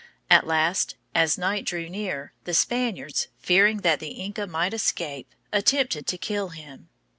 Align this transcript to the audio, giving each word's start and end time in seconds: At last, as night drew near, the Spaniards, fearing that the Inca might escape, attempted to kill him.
At 0.31 0.47
last, 0.47 0.95
as 1.13 1.37
night 1.37 1.63
drew 1.63 1.87
near, 1.87 2.33
the 2.45 2.55
Spaniards, 2.55 3.27
fearing 3.37 3.81
that 3.81 3.99
the 3.99 4.07
Inca 4.13 4.47
might 4.47 4.73
escape, 4.73 5.35
attempted 5.53 6.07
to 6.07 6.17
kill 6.17 6.49
him. 6.49 6.89